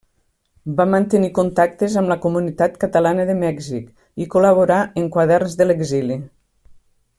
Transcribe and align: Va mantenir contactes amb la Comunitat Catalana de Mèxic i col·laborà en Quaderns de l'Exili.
Va 0.77 0.85
mantenir 0.93 1.29
contactes 1.39 1.97
amb 2.01 2.11
la 2.13 2.17
Comunitat 2.23 2.79
Catalana 2.85 3.27
de 3.29 3.37
Mèxic 3.43 3.93
i 4.25 4.27
col·laborà 4.37 4.79
en 5.03 5.07
Quaderns 5.17 5.59
de 5.61 5.71
l'Exili. 5.71 6.19